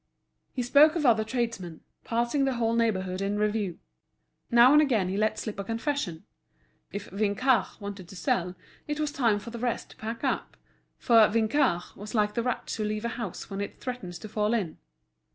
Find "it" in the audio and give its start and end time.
8.87-8.99, 13.61-13.79